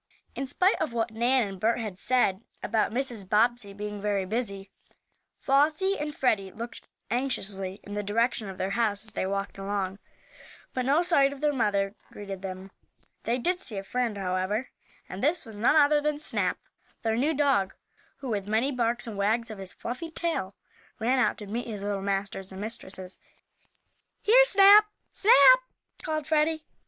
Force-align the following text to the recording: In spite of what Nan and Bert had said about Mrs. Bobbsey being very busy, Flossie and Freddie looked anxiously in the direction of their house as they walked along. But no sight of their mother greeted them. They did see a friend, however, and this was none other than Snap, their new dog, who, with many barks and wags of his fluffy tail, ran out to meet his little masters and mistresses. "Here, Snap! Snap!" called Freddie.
In 0.33 0.47
spite 0.47 0.81
of 0.81 0.93
what 0.93 1.11
Nan 1.11 1.47
and 1.47 1.59
Bert 1.59 1.77
had 1.77 1.99
said 1.99 2.41
about 2.63 2.91
Mrs. 2.91 3.29
Bobbsey 3.29 3.71
being 3.71 4.01
very 4.01 4.25
busy, 4.25 4.71
Flossie 5.37 5.95
and 5.99 6.15
Freddie 6.17 6.51
looked 6.51 6.87
anxiously 7.11 7.79
in 7.83 7.93
the 7.93 8.01
direction 8.01 8.49
of 8.49 8.57
their 8.57 8.71
house 8.71 9.03
as 9.03 9.11
they 9.13 9.27
walked 9.27 9.59
along. 9.59 9.99
But 10.73 10.85
no 10.87 11.03
sight 11.03 11.31
of 11.33 11.39
their 11.39 11.53
mother 11.53 11.93
greeted 12.11 12.41
them. 12.41 12.71
They 13.25 13.37
did 13.37 13.61
see 13.61 13.77
a 13.77 13.83
friend, 13.83 14.17
however, 14.17 14.69
and 15.07 15.23
this 15.23 15.45
was 15.45 15.55
none 15.55 15.75
other 15.75 16.01
than 16.01 16.17
Snap, 16.19 16.57
their 17.03 17.15
new 17.15 17.35
dog, 17.35 17.75
who, 18.21 18.29
with 18.29 18.47
many 18.47 18.71
barks 18.71 19.05
and 19.05 19.15
wags 19.19 19.51
of 19.51 19.59
his 19.59 19.71
fluffy 19.75 20.09
tail, 20.09 20.55
ran 20.97 21.19
out 21.19 21.37
to 21.37 21.45
meet 21.45 21.67
his 21.67 21.83
little 21.83 22.01
masters 22.01 22.51
and 22.51 22.59
mistresses. 22.59 23.19
"Here, 24.23 24.45
Snap! 24.45 24.87
Snap!" 25.11 25.59
called 26.01 26.25
Freddie. 26.25 26.65